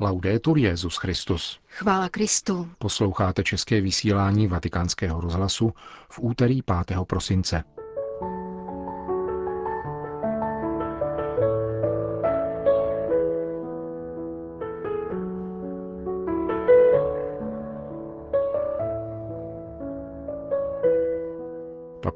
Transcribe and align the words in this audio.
Laudetur 0.00 0.58
Jezus 0.58 0.96
Christus. 0.96 1.60
Chvála 1.68 2.08
Kristu. 2.08 2.68
Posloucháte 2.78 3.42
české 3.42 3.80
vysílání 3.80 4.46
Vatikánského 4.46 5.20
rozhlasu 5.20 5.72
v 6.08 6.18
úterý 6.22 6.62
5. 6.62 6.98
prosince. 7.06 7.64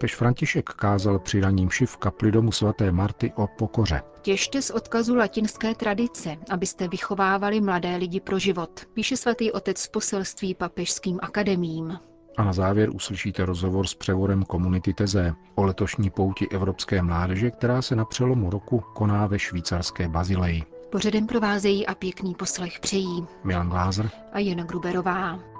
Papež 0.04 0.16
František 0.16 0.70
kázal 0.70 1.18
při 1.18 1.40
raním 1.40 1.68
v 1.86 1.96
kapli 1.96 2.32
domu 2.32 2.52
svaté 2.52 2.92
Marty 2.92 3.32
o 3.36 3.46
pokoře. 3.46 4.02
Těžte 4.22 4.62
z 4.62 4.70
odkazu 4.70 5.16
latinské 5.16 5.74
tradice, 5.74 6.36
abyste 6.50 6.88
vychovávali 6.88 7.60
mladé 7.60 7.96
lidi 7.96 8.20
pro 8.20 8.38
život, 8.38 8.70
píše 8.94 9.16
svatý 9.16 9.52
otec 9.52 9.84
v 9.86 9.90
poselství 9.90 10.54
papežským 10.54 11.18
akademím. 11.22 11.98
A 12.36 12.44
na 12.44 12.52
závěr 12.52 12.90
uslyšíte 12.94 13.44
rozhovor 13.44 13.86
s 13.86 13.94
převodem 13.94 14.42
komunity 14.42 14.94
Teze 14.94 15.32
o 15.54 15.64
letošní 15.64 16.10
pouti 16.10 16.48
evropské 16.48 17.02
mládeže, 17.02 17.50
která 17.50 17.82
se 17.82 17.96
na 17.96 18.04
přelomu 18.04 18.50
roku 18.50 18.82
koná 18.94 19.26
ve 19.26 19.38
švýcarské 19.38 20.08
Bazileji. 20.08 20.62
Pořadem 20.90 21.26
provázejí 21.26 21.86
a 21.86 21.94
pěkný 21.94 22.34
poslech 22.34 22.80
přejí 22.80 23.26
Milan 23.44 23.68
Glázer 23.68 24.10
a 24.32 24.38
Jana 24.38 24.64
Gruberová. 24.64 25.53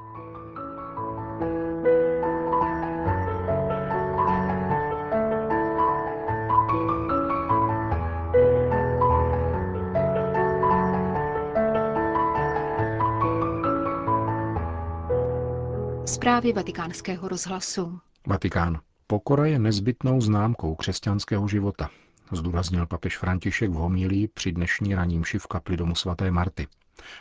Zprávy 16.25 16.53
vatikánského 16.53 17.29
rozhlasu. 17.29 18.01
Vatikán. 18.27 18.81
Pokora 19.07 19.47
je 19.47 19.59
nezbytnou 19.59 20.21
známkou 20.21 20.75
křesťanského 20.75 21.49
života, 21.49 21.91
zdůraznil 22.33 22.87
papež 22.87 23.19
František 23.19 23.71
v 23.71 23.75
homílii 23.75 24.29
při 24.29 24.53
dnešní 24.53 24.95
ranímši 24.95 25.39
v 25.39 25.47
kapli 25.47 25.77
domu 25.77 25.95
svaté 25.95 26.31
Marty. 26.31 26.67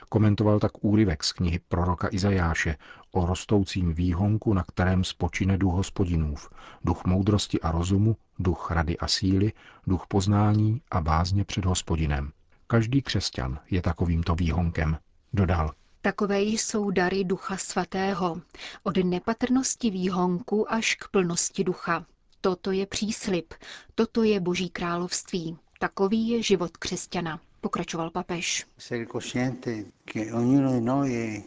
Komentoval 0.09 0.59
tak 0.59 0.71
úryvek 0.83 1.23
z 1.23 1.31
knihy 1.31 1.59
proroka 1.67 2.07
Izajáše 2.11 2.75
o 3.11 3.25
rostoucím 3.25 3.93
výhonku, 3.93 4.53
na 4.53 4.63
kterém 4.63 5.03
spočine 5.03 5.57
duch 5.57 5.73
hospodinův, 5.73 6.49
duch 6.85 7.05
moudrosti 7.05 7.61
a 7.61 7.71
rozumu, 7.71 8.15
duch 8.39 8.71
rady 8.71 8.97
a 8.97 9.07
síly, 9.07 9.53
duch 9.87 10.05
poznání 10.07 10.81
a 10.91 11.01
bázně 11.01 11.45
před 11.45 11.65
hospodinem. 11.65 12.31
Každý 12.67 13.01
křesťan 13.01 13.59
je 13.71 13.81
takovýmto 13.81 14.35
výhonkem, 14.35 14.97
dodal. 15.33 15.71
Takové 16.05 16.41
jsou 16.41 16.91
dary 16.91 17.23
Ducha 17.23 17.57
Svatého, 17.57 18.41
od 18.83 18.97
nepatrnosti 18.97 19.89
výhonku 19.89 20.71
až 20.73 20.95
k 20.95 21.07
plnosti 21.07 21.63
ducha. 21.63 22.05
Toto 22.41 22.71
je 22.71 22.85
příslip, 22.85 23.53
toto 23.95 24.23
je 24.23 24.39
Boží 24.39 24.69
království, 24.69 25.57
takový 25.79 26.29
je 26.29 26.43
život 26.43 26.77
křesťana, 26.77 27.39
pokračoval 27.61 28.09
papež. 28.09 28.67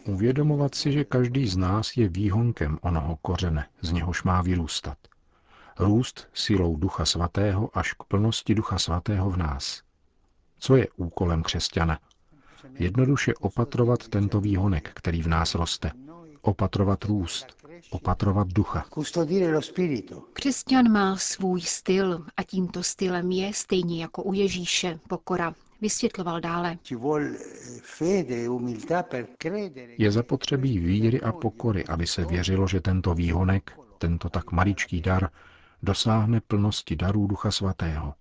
Uvědomovat 0.05 0.75
si, 0.75 0.91
že 0.91 1.03
každý 1.03 1.47
z 1.47 1.57
nás 1.57 1.97
je 1.97 2.09
výhonkem 2.09 2.77
onoho 2.81 3.15
kořene, 3.21 3.67
z 3.81 3.91
něhož 3.91 4.23
má 4.23 4.41
vyrůstat. 4.41 4.97
Růst 5.79 6.27
silou 6.33 6.75
Ducha 6.75 7.05
Svatého 7.05 7.77
až 7.77 7.93
k 7.93 8.03
plnosti 8.03 8.55
Ducha 8.55 8.79
Svatého 8.79 9.29
v 9.29 9.37
nás. 9.37 9.81
Co 10.59 10.75
je 10.75 10.87
úkolem 10.95 11.43
křesťana? 11.43 11.99
Jednoduše 12.73 13.33
opatrovat 13.35 14.07
tento 14.07 14.41
výhonek, 14.41 14.91
který 14.93 15.21
v 15.21 15.27
nás 15.27 15.55
roste. 15.55 15.91
Opatrovat 16.41 17.03
růst, 17.03 17.45
opatrovat 17.89 18.47
ducha. 18.47 18.85
Křesťan 20.33 20.91
má 20.91 21.17
svůj 21.17 21.61
styl 21.61 22.25
a 22.37 22.43
tímto 22.43 22.83
stylem 22.83 23.31
je, 23.31 23.53
stejně 23.53 24.01
jako 24.01 24.23
u 24.23 24.33
Ježíše, 24.33 24.99
pokora. 25.09 25.53
Vysvětloval 25.81 26.39
dále. 26.41 26.77
Je 29.97 30.11
zapotřebí 30.11 30.79
víry 30.79 31.21
a 31.21 31.31
pokory, 31.31 31.85
aby 31.85 32.07
se 32.07 32.25
věřilo, 32.25 32.67
že 32.67 32.81
tento 32.81 33.13
výhonek, 33.13 33.79
tento 33.97 34.29
tak 34.29 34.51
maličký 34.51 35.01
dar, 35.01 35.29
dosáhne 35.83 36.41
plnosti 36.41 36.95
darů 36.95 37.27
Ducha 37.27 37.51
Svatého. 37.51 38.13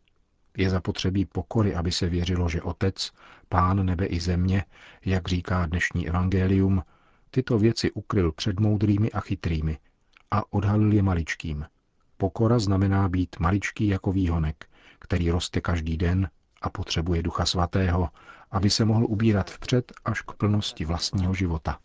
Je 0.56 0.70
zapotřebí 0.70 1.24
pokory, 1.24 1.74
aby 1.74 1.92
se 1.92 2.08
věřilo, 2.08 2.48
že 2.48 2.62
Otec, 2.62 3.12
Pán 3.48 3.86
nebe 3.86 4.06
i 4.06 4.20
země, 4.20 4.64
jak 5.04 5.28
říká 5.28 5.66
dnešní 5.66 6.08
evangelium, 6.08 6.82
tyto 7.30 7.58
věci 7.58 7.90
ukryl 7.90 8.32
před 8.32 8.60
moudrými 8.60 9.10
a 9.10 9.20
chytrými 9.20 9.78
a 10.30 10.52
odhalil 10.52 10.92
je 10.92 11.02
maličkým. 11.02 11.66
Pokora 12.16 12.58
znamená 12.58 13.08
být 13.08 13.36
maličký 13.38 13.88
jako 13.88 14.12
výhonek, 14.12 14.66
který 14.98 15.30
roste 15.30 15.60
každý 15.60 15.96
den 15.96 16.30
a 16.62 16.70
potřebuje 16.70 17.22
Ducha 17.22 17.46
Svatého, 17.46 18.08
aby 18.50 18.70
se 18.70 18.84
mohl 18.84 19.04
ubírat 19.08 19.50
vpřed 19.50 19.92
až 20.04 20.20
k 20.20 20.32
plnosti 20.32 20.84
vlastního 20.84 21.34
života. 21.34 21.78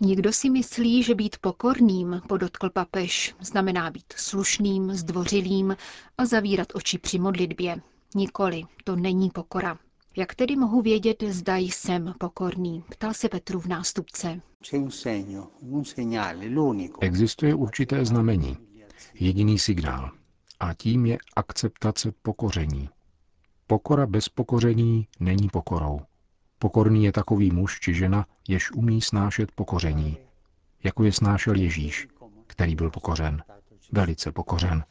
Nikdo 0.00 0.32
si 0.32 0.50
myslí, 0.50 1.02
že 1.02 1.14
být 1.14 1.36
pokorným, 1.40 2.22
podotkl 2.28 2.70
papež, 2.70 3.34
znamená 3.40 3.90
být 3.90 4.12
slušným, 4.16 4.92
zdvořilým 4.92 5.76
a 6.18 6.26
zavírat 6.26 6.68
oči 6.74 6.98
při 6.98 7.18
modlitbě. 7.18 7.80
Nikoli, 8.14 8.62
to 8.84 8.96
není 8.96 9.30
pokora. 9.30 9.78
Jak 10.16 10.34
tedy 10.34 10.56
mohu 10.56 10.82
vědět, 10.82 11.22
zda 11.28 11.56
jsem 11.56 12.14
pokorný? 12.18 12.84
Ptal 12.90 13.14
se 13.14 13.28
Petru 13.28 13.60
v 13.60 13.66
nástupce. 13.66 14.40
Existuje 17.00 17.54
určité 17.54 18.04
znamení, 18.04 18.56
jediný 19.14 19.58
signál. 19.58 20.10
A 20.60 20.74
tím 20.74 21.06
je 21.06 21.18
akceptace 21.36 22.12
pokoření. 22.22 22.88
Pokora 23.66 24.06
bez 24.06 24.28
pokoření 24.28 25.08
není 25.20 25.48
pokorou. 25.48 26.00
Pokorný 26.58 27.04
je 27.04 27.12
takový 27.12 27.50
muž 27.50 27.80
či 27.80 27.94
žena, 27.94 28.26
jež 28.48 28.70
umí 28.70 29.02
snášet 29.02 29.52
pokoření, 29.52 30.18
jako 30.84 31.04
je 31.04 31.12
snášel 31.12 31.56
Ježíš, 31.56 32.08
který 32.46 32.74
byl 32.74 32.90
pokořen, 32.90 33.42
velice 33.92 34.32
pokořen. 34.32 34.84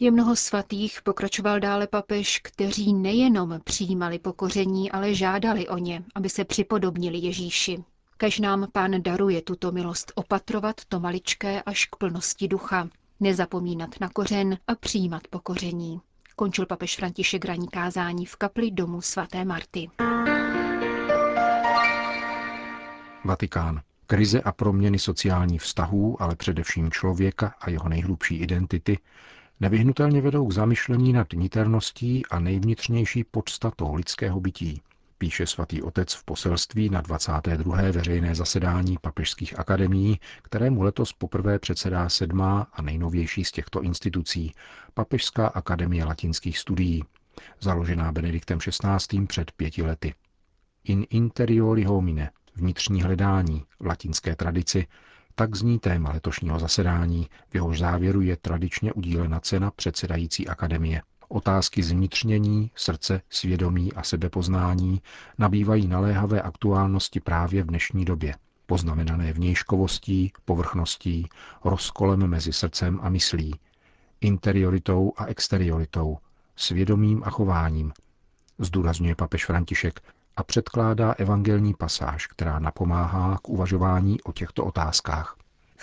Je 0.00 0.10
mnoho 0.10 0.36
svatých, 0.36 1.02
pokračoval 1.02 1.60
dále 1.60 1.86
papež, 1.86 2.38
kteří 2.38 2.94
nejenom 2.94 3.60
přijímali 3.64 4.18
pokoření, 4.18 4.92
ale 4.92 5.14
žádali 5.14 5.68
o 5.68 5.78
ně, 5.78 6.04
aby 6.14 6.28
se 6.28 6.44
připodobnili 6.44 7.18
Ježíši. 7.18 7.84
Kež 8.16 8.38
nám 8.38 8.68
pán 8.72 9.02
daruje 9.02 9.42
tuto 9.42 9.72
milost 9.72 10.12
opatrovat 10.14 10.84
to 10.88 11.00
maličké 11.00 11.62
až 11.62 11.86
k 11.86 11.96
plnosti 11.96 12.48
ducha, 12.48 12.88
nezapomínat 13.20 13.90
na 14.00 14.08
kořen 14.08 14.58
a 14.66 14.74
přijímat 14.74 15.22
pokoření 15.30 16.00
končil 16.36 16.66
papež 16.66 16.96
František 16.96 17.44
ranní 17.44 17.68
kázání 17.68 18.26
v 18.26 18.36
kapli 18.36 18.70
domu 18.70 19.00
svaté 19.00 19.44
Marty. 19.44 19.88
Vatikán. 23.24 23.80
Krize 24.06 24.40
a 24.40 24.52
proměny 24.52 24.98
sociálních 24.98 25.62
vztahů, 25.62 26.22
ale 26.22 26.36
především 26.36 26.90
člověka 26.90 27.54
a 27.60 27.70
jeho 27.70 27.88
nejhlubší 27.88 28.36
identity, 28.36 28.98
nevyhnutelně 29.60 30.20
vedou 30.20 30.46
k 30.46 30.52
zamyšlení 30.52 31.12
nad 31.12 31.32
niterností 31.32 32.26
a 32.26 32.38
nejvnitřnější 32.38 33.24
podstatou 33.24 33.94
lidského 33.94 34.40
bytí– 34.40 34.82
píše 35.18 35.46
svatý 35.46 35.82
otec 35.82 36.14
v 36.14 36.24
poselství 36.24 36.88
na 36.88 37.00
22. 37.00 37.76
veřejné 37.76 38.34
zasedání 38.34 38.96
papežských 39.00 39.58
akademií, 39.58 40.20
kterému 40.42 40.82
letos 40.82 41.12
poprvé 41.12 41.58
předsedá 41.58 42.08
sedmá 42.08 42.66
a 42.72 42.82
nejnovější 42.82 43.44
z 43.44 43.52
těchto 43.52 43.82
institucí, 43.82 44.52
Papežská 44.94 45.46
akademie 45.46 46.04
latinských 46.04 46.58
studií, 46.58 47.04
založená 47.60 48.12
Benediktem 48.12 48.58
XVI. 48.58 49.26
před 49.26 49.52
pěti 49.52 49.82
lety. 49.82 50.14
In 50.84 51.04
interiori 51.10 51.84
homine, 51.84 52.30
vnitřní 52.54 53.02
hledání 53.02 53.64
v 53.80 53.86
latinské 53.86 54.36
tradici, 54.36 54.86
tak 55.34 55.56
zní 55.56 55.78
téma 55.78 56.12
letošního 56.12 56.58
zasedání, 56.58 57.28
v 57.50 57.54
jehož 57.54 57.78
závěru 57.78 58.20
je 58.20 58.36
tradičně 58.36 58.92
udílena 58.92 59.40
cena 59.40 59.70
předsedající 59.70 60.48
akademie– 60.48 61.02
Otázky 61.28 61.82
zvnitřnění, 61.82 62.70
srdce, 62.74 63.22
svědomí 63.30 63.92
a 63.92 64.02
sebepoznání 64.02 65.02
nabývají 65.38 65.86
naléhavé 65.88 66.42
aktuálnosti 66.42 67.20
právě 67.20 67.62
v 67.62 67.66
dnešní 67.66 68.04
době, 68.04 68.34
poznamenané 68.66 69.32
vnějškovostí, 69.32 70.32
povrchností, 70.44 71.28
rozkolem 71.64 72.26
mezi 72.26 72.52
srdcem 72.52 72.98
a 73.02 73.08
myslí, 73.08 73.54
interioritou 74.20 75.12
a 75.16 75.26
exterioritou, 75.26 76.18
svědomím 76.56 77.22
a 77.24 77.30
chováním, 77.30 77.92
zdůrazňuje 78.58 79.14
papež 79.14 79.46
František 79.46 80.00
a 80.36 80.44
předkládá 80.44 81.12
evangelní 81.12 81.74
pasáž, 81.74 82.26
která 82.26 82.58
napomáhá 82.58 83.38
k 83.42 83.48
uvažování 83.48 84.20
o 84.20 84.32
těchto 84.32 84.64
otázkách. 84.64 85.36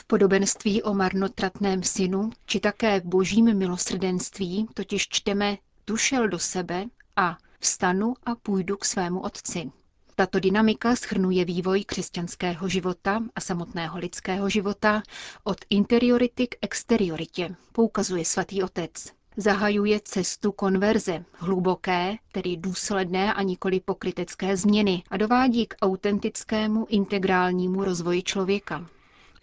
V 0.04 0.08
podobenství 0.08 0.84
o 0.84 0.94
marnotratném 0.94 1.84
synu, 1.84 2.30
či 2.46 2.60
také 2.60 3.00
v 3.00 3.04
božím 3.04 3.58
milosrdenství, 3.58 4.68
totiž 4.74 5.08
čteme, 5.10 5.58
tu 5.86 5.98
šel 5.98 6.28
do 6.28 6.40
sebe 6.40 6.86
a 7.16 7.38
vstanu 7.60 8.14
a 8.24 8.36
půjdu 8.36 8.78
k 8.78 8.86
svému 8.86 9.20
otci. 9.20 9.72
Tato 10.16 10.40
dynamika 10.40 10.96
schrnuje 10.96 11.46
vývoj 11.46 11.84
křesťanského 11.84 12.70
života 12.70 13.24
a 13.36 13.42
samotného 13.42 14.00
lidského 14.00 14.50
života 14.50 15.04
od 15.44 15.58
interiority 15.70 16.48
k 16.48 16.56
exterioritě, 16.62 17.56
poukazuje 17.72 18.26
svatý 18.26 18.64
otec. 18.64 18.92
Zahajuje 19.38 20.00
cestu 20.04 20.52
konverze, 20.52 21.26
hluboké, 21.34 22.16
tedy 22.32 22.58
důsledné 22.58 23.34
a 23.34 23.42
nikoli 23.42 23.80
pokrytecké 23.80 24.58
změny 24.58 25.04
a 25.10 25.18
dovádí 25.18 25.66
k 25.68 25.76
autentickému 25.82 26.86
integrálnímu 26.90 27.84
rozvoji 27.84 28.24
člověka. 28.24 28.90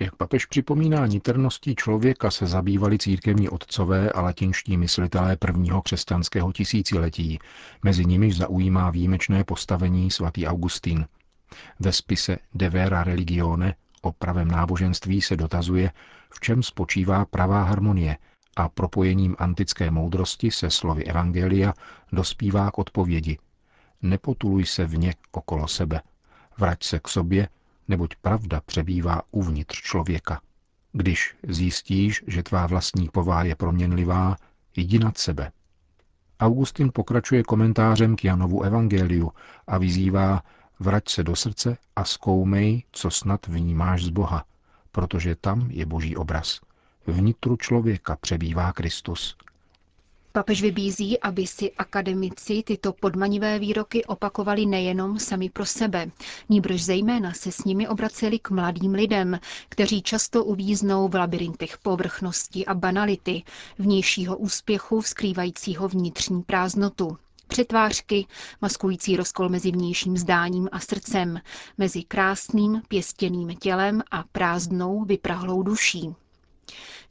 Jak 0.03 0.17
papež 0.17 0.47
připomíná 0.47 1.07
niterností 1.07 1.75
člověka 1.75 2.31
se 2.31 2.47
zabývali 2.47 2.99
církevní 2.99 3.49
otcové 3.49 4.13
a 4.13 4.21
latinští 4.21 4.77
myslitelé 4.77 5.37
prvního 5.37 5.83
křesťanského 5.83 6.53
tisíciletí. 6.53 7.39
Mezi 7.83 8.05
nimi 8.05 8.33
zaujímá 8.33 8.91
výjimečné 8.91 9.45
postavení 9.45 10.11
svatý 10.11 10.47
Augustín. 10.47 11.07
Ve 11.81 11.93
spise 11.93 12.39
De 12.55 12.71
Vera 12.71 13.05
Religione 13.05 13.75
o 14.03 14.13
pravém 14.13 14.49
náboženství 14.49 15.21
se 15.21 15.37
dotazuje, 15.37 15.93
v 16.31 16.41
čem 16.41 16.63
spočívá 16.63 17.25
pravá 17.25 17.63
harmonie 17.63 18.17
a 18.57 18.69
propojením 18.69 19.37
antické 19.39 19.91
moudrosti 19.91 20.51
se 20.51 20.71
slovy 20.71 21.05
Evangelia 21.05 21.75
dospívá 22.13 22.71
k 22.71 22.79
odpovědi. 22.79 23.39
Nepotuluj 24.03 24.67
se 24.67 24.85
vně 24.85 25.15
okolo 25.33 25.69
sebe. 25.69 26.01
Vrať 26.59 26.85
se 26.85 26.99
k 26.99 27.09
sobě 27.09 27.49
neboť 27.91 28.15
pravda 28.23 28.61
přebývá 28.67 29.23
uvnitř 29.31 29.83
člověka. 29.83 30.41
Když 30.93 31.37
zjistíš, 31.49 32.25
že 32.27 32.43
tvá 32.43 32.67
vlastní 32.67 33.09
pová 33.09 33.43
je 33.43 33.55
proměnlivá, 33.55 34.37
jdi 34.77 34.99
nad 34.99 35.19
sebe. 35.19 35.53
Augustin 36.41 36.91
pokračuje 36.95 37.43
komentářem 37.43 38.17
k 38.17 38.25
Janovu 38.25 38.63
evangeliu 38.63 39.33
a 39.67 39.79
vyzývá, 39.79 40.43
vrať 40.81 41.09
se 41.09 41.23
do 41.23 41.37
srdce 41.37 41.77
a 41.97 42.05
zkoumej, 42.05 42.83
co 42.93 43.11
snad 43.11 43.47
vnímáš 43.47 44.05
z 44.05 44.09
Boha, 44.09 44.45
protože 44.93 45.35
tam 45.35 45.71
je 45.71 45.87
boží 45.87 46.17
obraz. 46.17 46.61
Vnitru 47.07 47.57
člověka 47.57 48.17
přebývá 48.17 48.73
Kristus. 48.73 49.37
Papež 50.33 50.63
vybízí, 50.63 51.21
aby 51.21 51.47
si 51.47 51.73
akademici 51.73 52.63
tyto 52.63 52.93
podmanivé 52.93 53.59
výroky 53.59 54.05
opakovali 54.05 54.67
nejenom 54.67 55.19
sami 55.19 55.51
pro 55.51 55.67
sebe, 55.67 56.11
níbrž 56.49 56.83
zejména 56.83 57.33
se 57.33 57.53
s 57.53 57.65
nimi 57.65 57.89
obraceli 57.89 58.39
k 58.39 58.51
mladým 58.51 58.95
lidem, 58.95 59.41
kteří 59.69 60.03
často 60.03 60.45
uvíznou 60.45 61.09
v 61.09 61.15
labirintech 61.15 61.79
povrchnosti 61.79 62.67
a 62.67 62.75
banality, 62.75 63.43
vnějšího 63.79 64.37
úspěchu 64.37 65.03
skrývajícího 65.03 65.89
vnitřní 65.89 66.43
prázdnotu. 66.43 67.17
Přetvářky, 67.49 68.27
maskující 68.61 69.17
rozkol 69.17 69.49
mezi 69.49 69.71
vnějším 69.71 70.17
zdáním 70.17 70.69
a 70.73 70.81
srdcem, 70.81 71.41
mezi 71.79 72.03
krásným 72.03 72.83
pěstěným 72.89 73.57
tělem 73.57 74.03
a 74.11 74.25
prázdnou 74.33 75.05
vyprahlou 75.05 75.63
duší. 75.63 76.15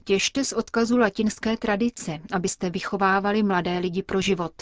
Těžte 0.04 0.44
z 0.46 0.54
odkazu 0.54 0.98
latinské 0.98 1.58
tradice, 1.58 2.20
abyste 2.32 2.70
vychovávali 2.70 3.44
mladé 3.44 3.80
lidi 3.80 4.04
pro 4.04 4.22
život. 4.22 4.54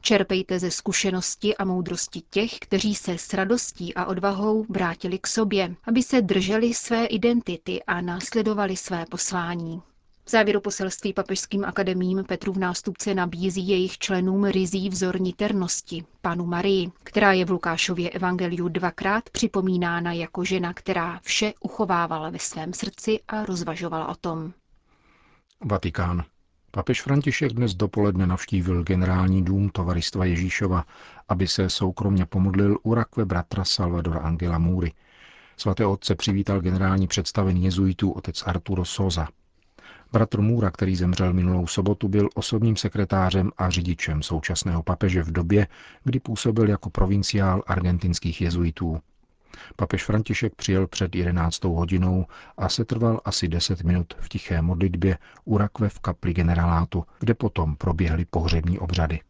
Čerpejte 0.00 0.58
ze 0.58 0.70
zkušenosti 0.70 1.56
a 1.56 1.64
moudrosti 1.64 2.22
těch, 2.30 2.58
kteří 2.58 2.94
se 2.94 3.18
s 3.18 3.34
radostí 3.34 3.94
a 3.94 4.04
odvahou 4.04 4.66
vrátili 4.68 5.18
k 5.18 5.26
sobě, 5.26 5.74
aby 5.84 6.02
se 6.02 6.22
drželi 6.22 6.74
své 6.74 7.06
identity 7.06 7.82
a 7.82 8.00
následovali 8.00 8.76
své 8.76 9.06
poslání. 9.06 9.82
V 10.24 10.30
závěru 10.30 10.60
poselství 10.60 11.12
papežským 11.12 11.64
akademím 11.64 12.24
Petru 12.28 12.52
v 12.52 12.58
nástupce 12.58 13.14
nabízí 13.14 13.68
jejich 13.68 13.98
členům 13.98 14.44
rizí 14.44 14.88
vzor 14.88 15.20
niternosti, 15.20 16.04
panu 16.20 16.46
Marii, 16.46 16.90
která 17.04 17.32
je 17.32 17.44
v 17.44 17.50
Lukášově 17.50 18.10
evangeliu 18.10 18.68
dvakrát 18.68 19.30
připomínána 19.30 20.12
jako 20.12 20.44
žena, 20.44 20.74
která 20.74 21.20
vše 21.22 21.52
uchovávala 21.60 22.30
ve 22.30 22.38
svém 22.38 22.72
srdci 22.72 23.20
a 23.28 23.44
rozvažovala 23.44 24.08
o 24.08 24.14
tom. 24.14 24.52
Vatikán. 25.64 26.24
Papež 26.70 27.02
František 27.02 27.52
dnes 27.52 27.74
dopoledne 27.74 28.26
navštívil 28.26 28.82
generální 28.82 29.44
dům 29.44 29.70
Tovaristva 29.70 30.24
Ježíšova, 30.24 30.84
aby 31.28 31.48
se 31.48 31.70
soukromně 31.70 32.26
pomodlil 32.26 32.78
u 32.82 32.94
rakve 32.94 33.24
bratra 33.24 33.64
Salvadora 33.64 34.20
Angela 34.20 34.58
Můry. 34.58 34.92
Svaté 35.56 35.86
otce 35.86 36.14
přivítal 36.14 36.60
generální 36.60 37.06
představený 37.06 37.64
jezuitů 37.64 38.10
otec 38.10 38.42
Arturo 38.46 38.84
Soza. 38.84 39.28
Bratr 40.12 40.40
Můra, 40.40 40.70
který 40.70 40.96
zemřel 40.96 41.32
minulou 41.32 41.66
sobotu, 41.66 42.08
byl 42.08 42.28
osobním 42.34 42.76
sekretářem 42.76 43.50
a 43.58 43.70
řidičem 43.70 44.22
současného 44.22 44.82
papeže 44.82 45.22
v 45.22 45.32
době, 45.32 45.66
kdy 46.04 46.20
působil 46.20 46.68
jako 46.68 46.90
provinciál 46.90 47.62
argentinských 47.66 48.40
jezuitů. 48.40 49.00
Papež 49.76 50.04
František 50.04 50.54
přijel 50.54 50.86
před 50.86 51.14
11. 51.14 51.64
hodinou 51.64 52.26
a 52.56 52.68
setrval 52.68 53.20
asi 53.24 53.48
10 53.48 53.82
minut 53.82 54.14
v 54.20 54.28
tiché 54.28 54.62
modlitbě 54.62 55.18
u 55.44 55.58
rakve 55.58 55.88
v 55.88 56.00
kapli 56.00 56.34
generalátu, 56.34 57.04
kde 57.20 57.34
potom 57.34 57.76
proběhly 57.76 58.24
pohřební 58.24 58.78
obřady. 58.78 59.20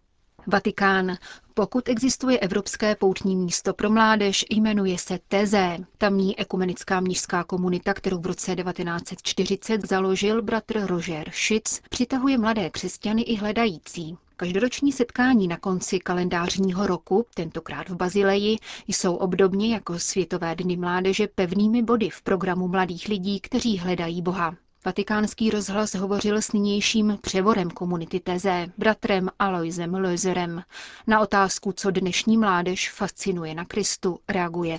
Vatikán. 0.46 1.16
Pokud 1.54 1.88
existuje 1.88 2.38
evropské 2.38 2.96
poutní 2.96 3.36
místo 3.36 3.74
pro 3.74 3.90
mládež, 3.90 4.44
jmenuje 4.50 4.98
se 4.98 5.18
Teze. 5.28 5.76
Tamní 5.98 6.38
ekumenická 6.40 7.00
mnižská 7.00 7.44
komunita, 7.44 7.94
kterou 7.94 8.20
v 8.20 8.26
roce 8.26 8.56
1940 8.56 9.88
založil 9.88 10.42
bratr 10.42 10.86
Roger 10.86 11.30
Schitz, 11.34 11.80
přitahuje 11.90 12.38
mladé 12.38 12.70
křesťany 12.70 13.22
i 13.22 13.36
hledající. 13.36 14.16
Každoroční 14.36 14.92
setkání 14.92 15.48
na 15.48 15.56
konci 15.56 15.98
kalendářního 15.98 16.86
roku, 16.86 17.26
tentokrát 17.34 17.88
v 17.88 17.96
Bazileji, 17.96 18.56
jsou 18.88 19.14
obdobně 19.14 19.74
jako 19.74 19.98
Světové 19.98 20.54
dny 20.54 20.76
mládeže 20.76 21.28
pevnými 21.34 21.82
body 21.82 22.10
v 22.10 22.22
programu 22.22 22.68
mladých 22.68 23.08
lidí, 23.08 23.40
kteří 23.40 23.78
hledají 23.78 24.22
Boha. 24.22 24.54
Vatikánský 24.84 25.50
rozhlas 25.50 25.94
hovořil 25.94 26.42
s 26.42 26.52
nynějším 26.52 27.18
převorem 27.20 27.70
komunity 27.70 28.20
Teze, 28.20 28.66
bratrem 28.78 29.28
Aloisem 29.38 29.94
Löserem. 29.94 30.62
Na 31.06 31.20
otázku, 31.20 31.72
co 31.72 31.90
dnešní 31.90 32.36
mládež 32.36 32.90
fascinuje 32.90 33.54
na 33.54 33.64
Kristu, 33.64 34.18
reaguje. 34.28 34.78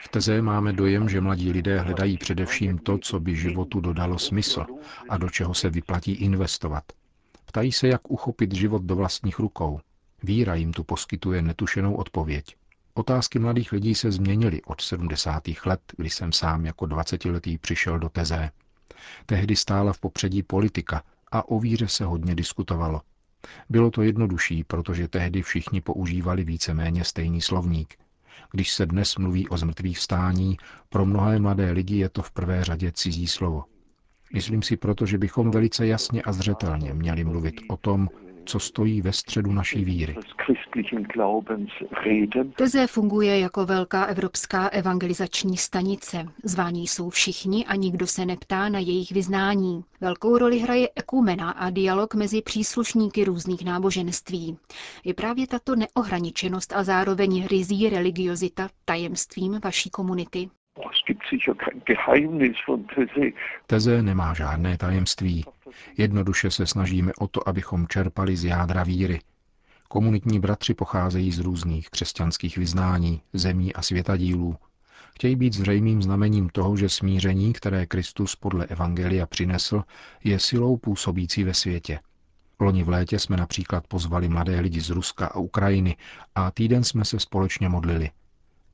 V 0.00 0.08
Teze 0.08 0.42
máme 0.42 0.72
dojem, 0.72 1.08
že 1.08 1.20
mladí 1.20 1.52
lidé 1.52 1.80
hledají 1.80 2.18
především 2.18 2.78
to, 2.78 2.98
co 2.98 3.20
by 3.20 3.36
životu 3.36 3.80
dodalo 3.80 4.18
smysl 4.18 4.66
a 5.08 5.18
do 5.18 5.30
čeho 5.30 5.54
se 5.54 5.70
vyplatí 5.70 6.12
investovat. 6.12 6.84
Ptají 7.46 7.72
se, 7.72 7.88
jak 7.88 8.10
uchopit 8.10 8.54
život 8.54 8.82
do 8.82 8.96
vlastních 8.96 9.38
rukou. 9.38 9.80
Víra 10.22 10.54
jim 10.54 10.72
tu 10.72 10.84
poskytuje 10.84 11.42
netušenou 11.42 11.94
odpověď. 11.94 12.56
Otázky 12.96 13.38
mladých 13.38 13.72
lidí 13.72 13.94
se 13.94 14.12
změnily 14.12 14.62
od 14.62 14.80
70. 14.80 15.42
let, 15.66 15.80
kdy 15.96 16.10
jsem 16.10 16.32
sám 16.32 16.66
jako 16.66 16.84
20-letý 16.84 17.58
přišel 17.58 17.98
do 17.98 18.08
Teze. 18.08 18.50
Tehdy 19.26 19.56
stála 19.56 19.92
v 19.92 19.98
popředí 19.98 20.42
politika 20.42 21.02
a 21.32 21.48
o 21.48 21.60
víře 21.60 21.88
se 21.88 22.04
hodně 22.04 22.34
diskutovalo. 22.34 23.00
Bylo 23.68 23.90
to 23.90 24.02
jednodušší, 24.02 24.64
protože 24.64 25.08
tehdy 25.08 25.42
všichni 25.42 25.80
používali 25.80 26.44
víceméně 26.44 27.04
stejný 27.04 27.40
slovník. 27.40 27.94
Když 28.52 28.72
se 28.72 28.86
dnes 28.86 29.16
mluví 29.16 29.48
o 29.48 29.56
zmrtvých 29.56 29.98
vstání, 29.98 30.56
pro 30.88 31.06
mnohé 31.06 31.38
mladé 31.38 31.70
lidi 31.70 31.96
je 31.96 32.08
to 32.08 32.22
v 32.22 32.30
prvé 32.30 32.64
řadě 32.64 32.92
cizí 32.92 33.26
slovo. 33.26 33.64
Myslím 34.34 34.62
si 34.62 34.76
proto, 34.76 35.06
že 35.06 35.18
bychom 35.18 35.50
velice 35.50 35.86
jasně 35.86 36.22
a 36.22 36.32
zřetelně 36.32 36.94
měli 36.94 37.24
mluvit 37.24 37.54
o 37.68 37.76
tom, 37.76 38.08
co 38.46 38.58
stojí 38.58 39.02
ve 39.02 39.12
středu 39.12 39.52
naší 39.52 39.84
víry. 39.84 40.16
Teze 42.56 42.86
funguje 42.86 43.38
jako 43.38 43.66
velká 43.66 44.04
evropská 44.04 44.68
evangelizační 44.68 45.56
stanice. 45.56 46.26
Zváni 46.44 46.82
jsou 46.82 47.10
všichni 47.10 47.66
a 47.66 47.74
nikdo 47.74 48.06
se 48.06 48.26
neptá 48.26 48.68
na 48.68 48.78
jejich 48.78 49.12
vyznání. 49.12 49.84
Velkou 50.00 50.38
roli 50.38 50.58
hraje 50.58 50.88
ekumena 50.96 51.50
a 51.50 51.70
dialog 51.70 52.14
mezi 52.14 52.42
příslušníky 52.42 53.24
různých 53.24 53.64
náboženství. 53.64 54.56
Je 55.04 55.14
právě 55.14 55.46
tato 55.46 55.76
neohraničenost 55.76 56.72
a 56.72 56.84
zároveň 56.84 57.46
rizí 57.46 57.88
religiozita 57.88 58.68
tajemstvím 58.84 59.60
vaší 59.64 59.90
komunity. 59.90 60.50
Teze 63.66 64.02
nemá 64.02 64.34
žádné 64.34 64.78
tajemství. 64.78 65.44
Jednoduše 65.96 66.50
se 66.50 66.66
snažíme 66.66 67.12
o 67.18 67.28
to, 67.28 67.48
abychom 67.48 67.88
čerpali 67.88 68.36
z 68.36 68.44
jádra 68.44 68.82
víry. 68.82 69.20
Komunitní 69.88 70.40
bratři 70.40 70.74
pocházejí 70.74 71.32
z 71.32 71.38
různých 71.38 71.90
křesťanských 71.90 72.58
vyznání, 72.58 73.22
zemí 73.32 73.74
a 73.74 73.82
světadílů. 73.82 74.56
Chtějí 75.14 75.36
být 75.36 75.54
zřejmým 75.54 76.02
znamením 76.02 76.48
toho, 76.48 76.76
že 76.76 76.88
smíření, 76.88 77.52
které 77.52 77.86
Kristus 77.86 78.36
podle 78.36 78.66
Evangelia 78.66 79.26
přinesl, 79.26 79.82
je 80.24 80.38
silou 80.38 80.76
působící 80.76 81.44
ve 81.44 81.54
světě. 81.54 82.00
Loni 82.60 82.82
v 82.82 82.88
létě 82.88 83.18
jsme 83.18 83.36
například 83.36 83.86
pozvali 83.86 84.28
mladé 84.28 84.60
lidi 84.60 84.80
z 84.80 84.90
Ruska 84.90 85.26
a 85.26 85.38
Ukrajiny 85.38 85.96
a 86.34 86.50
týden 86.50 86.84
jsme 86.84 87.04
se 87.04 87.20
společně 87.20 87.68
modlili– 87.68 88.10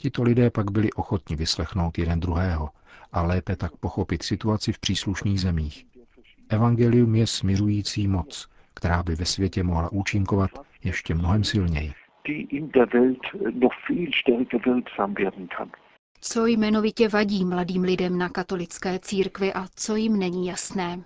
Tito 0.00 0.22
lidé 0.22 0.50
pak 0.50 0.70
byli 0.70 0.92
ochotni 0.92 1.36
vyslechnout 1.36 1.98
jeden 1.98 2.20
druhého 2.20 2.68
a 3.12 3.22
lépe 3.22 3.56
tak 3.56 3.76
pochopit 3.76 4.22
situaci 4.22 4.72
v 4.72 4.78
příslušných 4.78 5.40
zemích. 5.40 5.86
Evangelium 6.48 7.14
je 7.14 7.26
smirující 7.26 8.08
moc, 8.08 8.48
která 8.74 9.02
by 9.02 9.14
ve 9.14 9.24
světě 9.24 9.62
mohla 9.62 9.92
účinkovat 9.92 10.50
ještě 10.84 11.14
mnohem 11.14 11.44
silněji. 11.44 11.92
Co 16.20 16.46
jmenovitě 16.46 17.08
vadí 17.08 17.44
mladým 17.44 17.82
lidem 17.82 18.18
na 18.18 18.28
katolické 18.28 18.98
církvi 18.98 19.52
a 19.52 19.66
co 19.74 19.96
jim 19.96 20.18
není 20.18 20.46
jasné? 20.46 21.04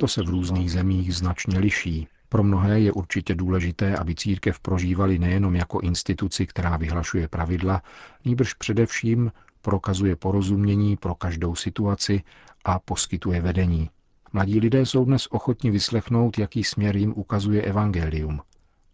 To 0.00 0.08
se 0.08 0.22
v 0.22 0.28
různých 0.28 0.70
zemích 0.70 1.14
značně 1.14 1.58
liší. 1.58 2.08
Pro 2.32 2.42
mnohé 2.42 2.80
je 2.80 2.92
určitě 2.92 3.34
důležité, 3.34 3.96
aby 3.96 4.14
církev 4.14 4.60
prožívali 4.60 5.18
nejenom 5.18 5.56
jako 5.56 5.80
instituci, 5.80 6.46
která 6.46 6.76
vyhlašuje 6.76 7.28
pravidla, 7.28 7.82
nýbrž 8.24 8.54
především 8.54 9.32
prokazuje 9.62 10.16
porozumění 10.16 10.96
pro 10.96 11.14
každou 11.14 11.54
situaci 11.54 12.22
a 12.64 12.78
poskytuje 12.78 13.40
vedení. 13.40 13.90
Mladí 14.32 14.60
lidé 14.60 14.86
jsou 14.86 15.04
dnes 15.04 15.26
ochotni 15.26 15.70
vyslechnout, 15.70 16.38
jaký 16.38 16.64
směr 16.64 16.96
jim 16.96 17.12
ukazuje 17.16 17.62
evangelium. 17.62 18.40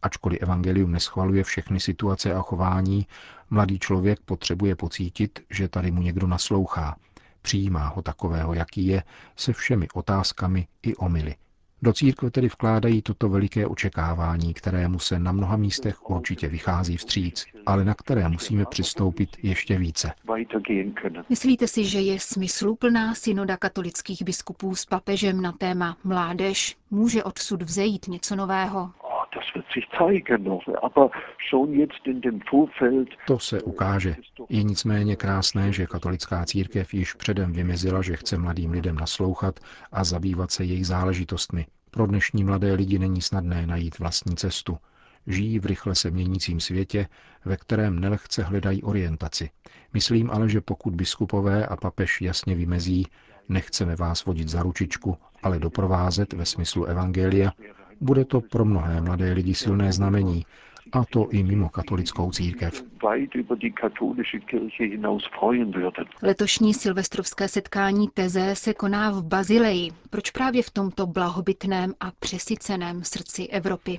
Ačkoliv 0.03 0.43
evangelium 0.43 0.93
neschvaluje 0.93 1.45
všechny 1.45 1.81
situace 1.81 2.35
a 2.35 2.43
chování, 2.43 3.07
mladý 3.51 3.79
člověk 3.79 4.21
potřebuje 4.21 4.77
pocítit, 4.77 5.41
že 5.51 5.69
tady 5.69 5.91
mu 5.91 6.03
někdo 6.03 6.27
naslouchá. 6.27 6.97
Přijímá 7.43 7.89
ho 7.89 8.03
takového, 8.03 8.55
jaký 8.55 8.87
je, 8.87 9.03
se 9.37 9.53
všemi 9.53 9.89
otázkami 9.95 10.67
i 10.83 10.97
omily. 10.97 11.35
Do 11.83 11.93
církve 11.93 12.31
tedy 12.31 12.49
vkládají 12.49 13.03
toto 13.03 13.29
veliké 13.29 13.67
očekávání, 13.67 14.55
kterému 14.55 14.99
se 14.99 15.19
na 15.19 15.33
mnoha 15.33 15.57
místech 15.57 16.11
určitě 16.11 16.49
vychází 16.49 16.97
vstříc, 16.97 17.47
ale 17.67 17.85
na 17.85 17.95
které 17.95 18.29
musíme 18.29 18.65
přistoupit 18.71 19.37
ještě 19.43 19.79
více. 19.79 20.13
Myslíte 21.29 21.69
si, 21.69 21.85
že 21.85 22.01
je 22.01 22.21
smysluplná 22.21 23.15
synoda 23.15 23.57
katolických 23.57 24.23
biskupů 24.23 24.75
s 24.75 24.87
papežem 24.87 25.43
na 25.43 25.53
téma 25.53 25.97
mládež? 26.05 26.77
Může 26.91 27.25
odsud 27.25 27.63
vzejít 27.63 28.09
něco 28.09 28.37
nového? 28.37 28.91
To 33.27 33.39
se 33.39 33.63
ukáže. 33.63 34.17
Je 34.49 34.63
nicméně 34.63 35.17
krásné, 35.17 35.73
že 35.73 35.87
katolická 35.87 36.45
církev 36.45 36.95
již 36.95 37.15
předem 37.15 37.53
vymezila, 37.53 38.03
že 38.03 38.17
chce 38.17 38.39
mladým 38.39 38.71
lidem 38.71 38.97
naslouchat 38.97 39.61
a 39.93 40.05
zabývat 40.05 40.51
se 40.51 40.65
jejich 40.65 40.87
záležitostmi. 40.87 41.67
Pro 41.91 42.07
dnešní 42.07 42.45
mladé 42.45 42.73
lidi 42.73 42.99
není 42.99 43.23
snadné 43.23 43.67
najít 43.67 43.99
vlastní 43.99 44.37
cestu. 44.37 44.79
Žijí 45.27 45.59
v 45.59 45.67
rychle 45.67 45.95
se 45.95 46.11
měnícím 46.11 46.61
světě, 46.61 47.09
ve 47.45 47.57
kterém 47.57 47.99
nelehce 47.99 48.43
hledají 48.43 48.83
orientaci. 48.83 49.51
Myslím 49.93 50.31
ale, 50.31 50.49
že 50.49 50.61
pokud 50.61 50.95
biskupové 50.95 51.67
a 51.67 51.77
papež 51.77 52.21
jasně 52.21 52.55
vymezí, 52.55 53.07
nechceme 53.49 53.97
vás 53.97 54.25
vodit 54.25 54.49
za 54.49 54.63
ručičku, 54.63 55.17
ale 55.43 55.59
doprovázet 55.59 56.33
ve 56.33 56.47
smyslu 56.47 56.85
evangelia, 56.85 57.53
bude 58.01 58.25
to 58.25 58.41
pro 58.41 58.65
mnohé 58.65 59.01
mladé 59.01 59.33
lidi 59.33 59.55
silné 59.55 59.93
znamení, 59.93 60.45
a 60.93 61.05
to 61.05 61.29
i 61.31 61.43
mimo 61.43 61.69
katolickou 61.69 62.31
církev. 62.31 62.85
Letošní 66.23 66.75
silvestrovské 66.75 67.49
setkání 67.49 68.09
Teze 68.15 68.55
se 68.55 68.75
koná 68.75 69.11
v 69.11 69.23
Bazileji. 69.23 69.91
Proč 70.11 70.31
právě 70.31 70.63
v 70.63 70.71
tomto 70.71 71.07
blahobytném 71.07 71.95
a 72.01 72.11
přesyceném 72.19 73.05
srdci 73.05 73.47
Evropy? 73.47 73.99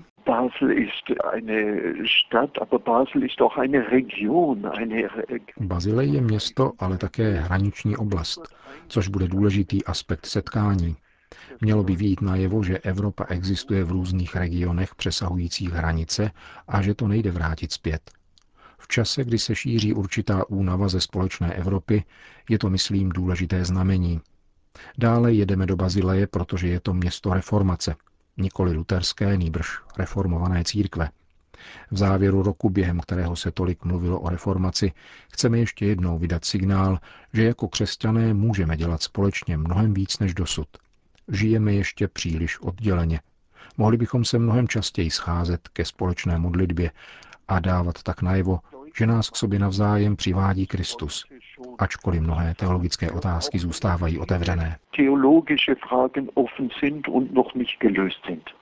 Bazilej 5.60 6.10
je 6.14 6.22
město, 6.22 6.72
ale 6.80 6.98
také 6.98 7.32
hraniční 7.32 7.98
oblast, 7.98 8.56
což 8.88 9.08
bude 9.08 9.28
důležitý 9.28 9.86
aspekt 9.86 10.26
setkání. 10.26 10.96
Mělo 11.62 11.84
by 11.84 11.96
výjít 11.96 12.22
najevo, 12.22 12.64
že 12.64 12.78
Evropa 12.78 13.26
existuje 13.30 13.84
v 13.84 13.92
různých 13.92 14.36
regionech 14.36 14.96
přesahujících 14.96 15.72
hranice 15.72 16.32
a 16.68 16.82
že 16.82 16.94
to 16.94 17.08
nejde 17.08 17.32
vrátit 17.32 17.72
zpět. 17.72 18.12
V 18.78 18.88
čase, 18.88 19.24
kdy 19.24 19.40
se 19.40 19.56
šíří 19.56 19.94
určitá 19.94 20.50
únava 20.50 20.88
ze 20.88 21.02
společné 21.02 21.54
Evropy, 21.54 22.04
je 22.50 22.60
to, 22.60 22.70
myslím, 22.70 23.10
důležité 23.10 23.66
znamení. 23.66 24.22
Dále 24.98 25.34
jedeme 25.34 25.66
do 25.66 25.76
Bazileje, 25.76 26.28
protože 26.28 26.68
je 26.68 26.80
to 26.80 26.94
město 26.94 27.34
reformace, 27.34 27.96
nikoli 28.38 28.74
luterské, 28.74 29.38
nýbrž 29.38 29.68
reformované 29.98 30.64
církve. 30.64 31.10
V 31.92 31.98
závěru 31.98 32.44
roku, 32.44 32.70
během 32.70 33.00
kterého 33.00 33.36
se 33.36 33.52
tolik 33.52 33.86
mluvilo 33.86 34.20
o 34.20 34.30
reformaci, 34.30 34.92
chceme 35.34 35.60
ještě 35.60 35.86
jednou 35.86 36.20
vydat 36.20 36.46
signál, 36.46 37.00
že 37.34 37.44
jako 37.44 37.68
křesťané 37.68 38.34
můžeme 38.34 38.78
dělat 38.78 39.02
společně 39.04 39.58
mnohem 39.58 39.94
víc 39.94 40.20
než 40.20 40.34
dosud– 40.34 40.68
žijeme 41.32 41.74
ještě 41.74 42.08
příliš 42.08 42.60
odděleně. 42.62 43.20
Mohli 43.78 43.98
bychom 43.98 44.26
se 44.26 44.40
mnohem 44.40 44.68
častěji 44.68 45.12
scházet 45.12 45.68
ke 45.68 45.86
společné 45.86 46.38
modlitbě 46.38 46.92
a 47.48 47.60
dávat 47.60 48.04
tak 48.04 48.22
najevo, 48.22 48.60
že 48.98 49.08
nás 49.08 49.30
k 49.30 49.36
sobě 49.36 49.60
navzájem 49.60 50.16
přivádí 50.16 50.68
Kristus, 50.68 51.26
ačkoliv 51.80 52.22
mnohé 52.22 52.56
teologické 52.56 53.12
otázky 53.12 53.60
zůstávají 53.60 54.20
otevřené. 54.20 54.78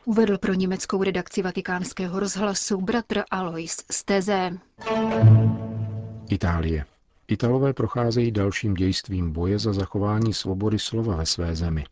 Uvedl 0.06 0.38
pro 0.38 0.54
německou 0.54 1.04
redakci 1.04 1.42
vatikánského 1.42 2.20
rozhlasu 2.20 2.82
bratr 2.82 3.22
Alois 3.32 3.86
Steze. 3.92 4.58
Itálie. 6.30 6.86
Italové 7.28 7.74
procházejí 7.74 8.32
dalším 8.32 8.74
dějstvím 8.74 9.32
boje 9.32 9.60
za 9.60 9.74
zachování 9.74 10.34
svobody 10.34 10.80
slova 10.80 11.16
ve 11.16 11.26
své 11.26 11.56
zemi. 11.56 11.84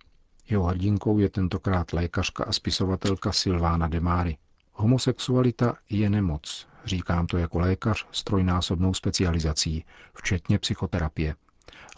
Jeho 0.50 0.64
hrdinkou 0.64 1.20
je 1.20 1.30
tentokrát 1.30 1.94
lékařka 1.94 2.44
a 2.44 2.52
spisovatelka 2.52 3.32
Silvána 3.32 3.88
de 3.88 4.00
Mari. 4.00 4.38
Homosexualita 4.74 5.76
je 5.90 6.10
nemoc, 6.10 6.68
říkám 6.86 7.28
to 7.28 7.38
jako 7.38 7.60
lékař 7.60 8.08
s 8.12 8.24
trojnásobnou 8.24 8.94
specializací, 8.94 9.86
včetně 10.14 10.60
psychoterapie. 10.60 11.36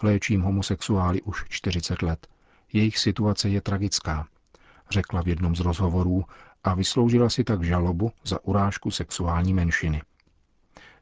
Léčím 0.03 0.41
homosexuály 0.41 1.21
už 1.21 1.45
40 1.49 2.01
let. 2.01 2.27
Jejich 2.73 2.97
situace 2.97 3.49
je 3.49 3.61
tragická, 3.61 4.27
řekla 4.89 5.21
v 5.21 5.27
jednom 5.27 5.55
z 5.55 5.59
rozhovorů 5.59 6.23
a 6.63 6.73
vysloužila 6.73 7.29
si 7.29 7.43
tak 7.43 7.63
žalobu 7.63 8.11
za 8.23 8.43
urážku 8.43 8.91
sexuální 8.91 9.53
menšiny. 9.53 10.01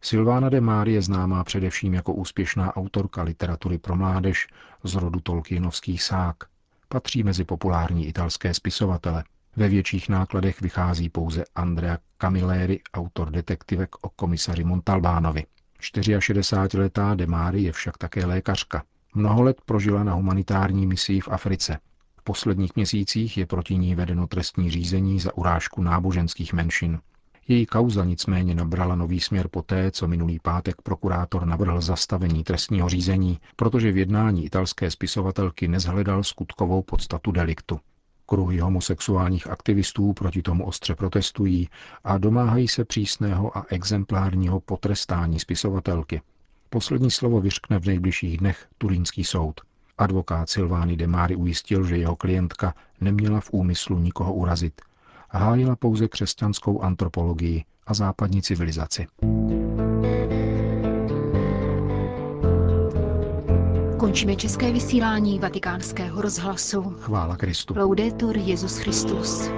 Silvána 0.01 0.50
de 0.50 0.62
Mári 0.62 0.93
je 0.93 1.01
známá 1.01 1.43
především 1.43 1.93
jako 1.93 2.13
úspěšná 2.13 2.75
autorka 2.75 3.23
literatury 3.23 3.77
pro 3.77 3.95
mládež 3.95 4.47
z 4.83 4.95
rodu 4.95 5.19
Tolkienovských 5.19 6.03
sák. 6.03 6.52
Patří 6.93 7.23
mezi 7.23 7.43
populární 7.43 8.07
italské 8.07 8.53
spisovatele. 8.53 9.23
Ve 9.55 9.69
větších 9.69 10.09
nákladech 10.09 10.62
vychází 10.62 11.09
pouze 11.09 11.43
Andrea 11.55 11.97
Camilleri, 12.17 12.79
autor 12.93 13.31
detektivek 13.31 14.05
o 14.05 14.09
komisaři 14.09 14.63
Montalbánovi. 14.63 15.45
64-letá 15.81 17.15
De 17.15 17.27
Mari 17.27 17.63
je 17.63 17.71
však 17.71 17.97
také 17.97 18.25
lékařka. 18.25 18.83
Mnoho 19.15 19.43
let 19.43 19.62
prožila 19.65 20.03
na 20.03 20.13
humanitární 20.13 20.88
misii 20.88 21.21
v 21.21 21.27
Africe. 21.27 21.79
V 22.17 22.23
posledních 22.23 22.75
měsících 22.75 23.38
je 23.38 23.45
proti 23.45 23.77
ní 23.77 23.95
vedeno 23.95 24.27
trestní 24.27 24.71
řízení 24.71 25.19
za 25.19 25.38
urážku 25.38 25.81
náboženských 25.81 26.53
menšin. 26.53 27.00
Její 27.47 27.65
kauza 27.65 28.05
nicméně 28.05 28.55
nabrala 28.55 28.95
nový 28.95 29.19
směr 29.19 29.47
poté, 29.47 29.91
co 29.91 30.07
minulý 30.07 30.39
pátek 30.39 30.81
prokurátor 30.81 31.45
navrhl 31.45 31.81
zastavení 31.81 32.43
trestního 32.43 32.89
řízení, 32.89 33.39
protože 33.55 33.91
v 33.91 33.97
jednání 33.97 34.45
italské 34.45 34.91
spisovatelky 34.91 35.67
nezhledal 35.67 36.23
skutkovou 36.23 36.81
podstatu 36.81 37.31
deliktu. 37.31 37.79
Kruhy 38.25 38.59
homosexuálních 38.59 39.47
aktivistů 39.47 40.13
proti 40.13 40.41
tomu 40.41 40.65
ostře 40.65 40.95
protestují 40.95 41.69
a 42.03 42.17
domáhají 42.17 42.67
se 42.67 42.85
přísného 42.85 43.57
a 43.57 43.65
exemplárního 43.69 44.59
potrestání 44.59 45.39
spisovatelky. 45.39 46.21
Poslední 46.69 47.12
slovo 47.12 47.41
vyřkne 47.41 47.79
v 47.79 47.85
nejbližších 47.85 48.38
dnech 48.38 48.67
Turínský 48.77 49.23
soud. 49.23 49.62
Advokát 49.97 50.50
Silvány 50.50 50.97
de 50.97 51.07
Mari 51.07 51.35
ujistil, 51.35 51.85
že 51.85 51.97
jeho 51.97 52.15
klientka 52.15 52.73
neměla 53.01 53.39
v 53.39 53.50
úmyslu 53.53 54.00
nikoho 54.00 54.33
urazit– 54.33 54.81
hájila 55.33 55.75
pouze 55.75 56.07
křesťanskou 56.07 56.81
antropologii 56.81 57.63
a 57.87 57.93
západní 57.93 58.41
civilizaci. 58.41 59.07
Končíme 63.99 64.35
české 64.35 64.71
vysílání 64.71 65.39
vatikánského 65.39 66.21
rozhlasu. 66.21 66.81
Chvála 66.81 67.35
Kristu. 67.35 67.73
Laudetur 67.77 68.37
Jezus 68.37 68.77
Christus. 68.77 69.49